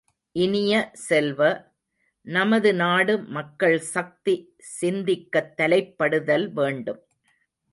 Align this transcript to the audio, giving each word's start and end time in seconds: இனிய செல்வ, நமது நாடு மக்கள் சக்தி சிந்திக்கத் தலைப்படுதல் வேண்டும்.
இனிய 0.35 0.91
செல்வ, 0.93 1.41
நமது 2.27 2.73
நாடு 2.73 3.19
மக்கள் 3.29 3.77
சக்தி 3.91 4.35
சிந்திக்கத் 4.79 5.53
தலைப்படுதல் 5.57 6.47
வேண்டும். 6.51 7.01